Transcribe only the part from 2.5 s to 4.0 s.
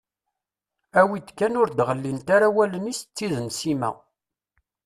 wallen-is d tid n Sima.